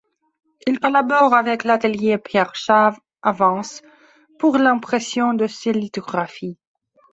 [0.65, 3.83] Il collabore avec l'atelier Pierre Chave à Vence
[4.39, 6.57] pour l'impression de ses lithographies.